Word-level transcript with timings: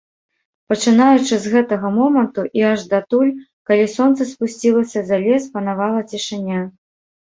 Пачынаючы 0.71 1.33
з 1.43 1.51
гэтага 1.57 1.91
моманту 1.99 2.47
і 2.61 2.65
аж 2.71 2.81
датуль, 2.95 3.31
калі 3.71 3.85
сонца 3.99 4.21
спусцілася 4.33 4.99
за 5.15 5.25
лес, 5.31 5.43
панавала 5.57 6.01
цішыня. 6.13 6.71